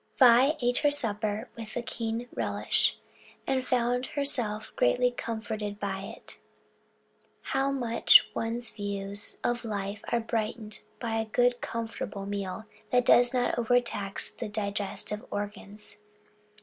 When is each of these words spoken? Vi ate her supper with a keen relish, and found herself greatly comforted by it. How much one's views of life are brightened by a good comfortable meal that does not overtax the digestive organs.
Vi 0.17 0.57
ate 0.63 0.79
her 0.79 0.89
supper 0.89 1.47
with 1.55 1.77
a 1.77 1.83
keen 1.83 2.27
relish, 2.33 2.97
and 3.45 3.63
found 3.63 4.07
herself 4.07 4.73
greatly 4.75 5.11
comforted 5.11 5.79
by 5.79 5.99
it. 5.99 6.39
How 7.43 7.69
much 7.71 8.27
one's 8.33 8.71
views 8.71 9.37
of 9.43 9.63
life 9.63 10.03
are 10.11 10.19
brightened 10.19 10.79
by 10.99 11.17
a 11.19 11.25
good 11.25 11.61
comfortable 11.61 12.25
meal 12.25 12.65
that 12.89 13.05
does 13.05 13.31
not 13.31 13.59
overtax 13.59 14.31
the 14.31 14.49
digestive 14.49 15.23
organs. 15.29 15.99